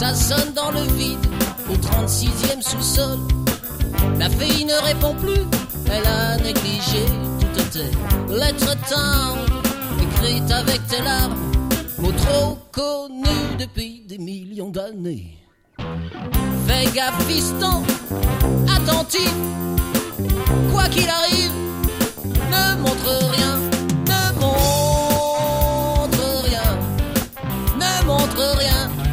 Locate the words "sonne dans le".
0.14-0.80